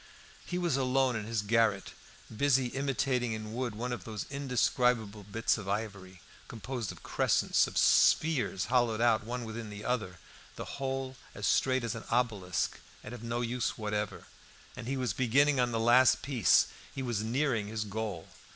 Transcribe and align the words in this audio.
He 0.47 0.57
was 0.57 0.77
alone 0.77 1.15
in 1.15 1.25
his 1.25 1.43
garret, 1.43 1.93
busy 2.35 2.69
imitating 2.69 3.33
in 3.33 3.53
wood 3.53 3.75
one 3.75 3.93
of 3.93 4.03
those 4.03 4.25
indescribable 4.31 5.23
bits 5.23 5.59
of 5.59 5.69
ivory, 5.69 6.21
composed 6.47 6.91
of 6.91 7.03
crescents, 7.03 7.67
of 7.67 7.77
spheres 7.77 8.65
hollowed 8.65 8.99
out 8.99 9.23
one 9.23 9.43
within 9.45 9.69
the 9.69 9.85
other, 9.85 10.17
the 10.55 10.81
whole 10.81 11.17
as 11.35 11.45
straight 11.45 11.83
as 11.83 11.93
an 11.93 12.05
obelisk, 12.09 12.79
and 13.03 13.13
of 13.13 13.21
no 13.21 13.41
use 13.41 13.77
whatever; 13.77 14.25
and 14.75 14.87
he 14.87 14.97
was 14.97 15.13
beginning 15.13 15.59
on 15.59 15.71
the 15.71 15.79
last 15.79 16.23
piece 16.23 16.65
he 16.95 17.03
was 17.03 17.21
nearing 17.21 17.67
his 17.67 17.83
goal. 17.83 18.27